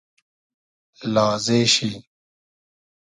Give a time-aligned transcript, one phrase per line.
[1.13, 1.89] لازې شی